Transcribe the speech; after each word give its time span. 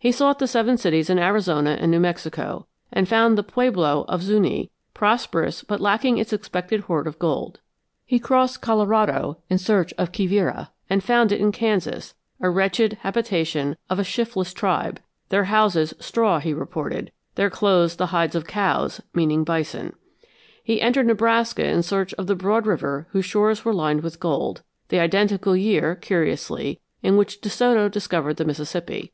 He 0.00 0.10
sought 0.10 0.40
the 0.40 0.48
seven 0.48 0.76
cities 0.76 1.08
in 1.08 1.16
Arizona 1.16 1.78
and 1.80 1.88
New 1.88 2.00
Mexico, 2.00 2.66
and 2.92 3.08
found 3.08 3.38
the 3.38 3.44
pueblo 3.44 4.04
of 4.08 4.20
Zuñi, 4.20 4.70
prosperous 4.94 5.62
but 5.62 5.80
lacking 5.80 6.18
its 6.18 6.32
expected 6.32 6.80
hoard 6.80 7.06
of 7.06 7.20
gold; 7.20 7.60
he 8.04 8.18
crossed 8.18 8.60
Colorado 8.60 9.38
in 9.48 9.58
search 9.58 9.92
of 9.96 10.10
Quivira 10.10 10.70
and 10.90 11.04
found 11.04 11.30
it 11.30 11.40
in 11.40 11.52
Kansas, 11.52 12.14
a 12.40 12.50
wretched 12.50 12.94
habitation 13.02 13.76
of 13.88 14.00
a 14.00 14.02
shiftless 14.02 14.52
tribe; 14.52 14.98
their 15.28 15.44
houses 15.44 15.94
straw, 16.00 16.40
he 16.40 16.52
reported, 16.52 17.12
their 17.36 17.48
clothes 17.48 17.94
the 17.94 18.06
hides 18.06 18.34
of 18.34 18.48
cows, 18.48 19.00
meaning 19.14 19.44
bison. 19.44 19.94
He 20.64 20.82
entered 20.82 21.06
Nebraska 21.06 21.64
in 21.64 21.84
search 21.84 22.12
of 22.14 22.26
the 22.26 22.34
broad 22.34 22.66
river 22.66 23.06
whose 23.12 23.24
shores 23.26 23.64
were 23.64 23.72
lined 23.72 24.02
with 24.02 24.18
gold 24.18 24.64
the 24.88 24.98
identical 24.98 25.54
year, 25.56 25.94
curiously, 25.94 26.80
in 27.04 27.16
which 27.16 27.40
De 27.40 27.48
Soto 27.48 27.88
discovered 27.88 28.34
the 28.38 28.44
Mississippi. 28.44 29.12